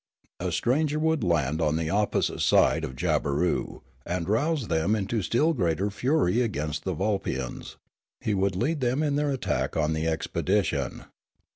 A 0.39 0.51
stranger 0.51 0.97
would 0.97 1.23
land 1.23 1.61
on 1.61 1.75
the 1.75 1.91
opposite 1.91 2.39
side 2.39 2.83
of 2.83 2.95
Jabberoo, 2.95 3.81
and 4.03 4.27
rouse 4.27 4.67
them 4.67 4.95
into 4.95 5.21
still 5.21 5.53
greater 5.53 5.91
fury 5.91 6.41
against 6.41 6.85
the 6.85 6.95
\'ul 6.95 7.19
pians; 7.19 7.75
he 8.19 8.33
would 8.33 8.59
head 8.59 8.79
them 8.81 9.03
in 9.03 9.15
their 9.15 9.29
attack 9.29 9.77
on 9.77 9.93
the 9.93 10.07
expedition. 10.07 11.05